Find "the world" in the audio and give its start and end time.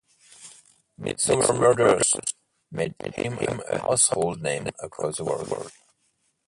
5.17-5.71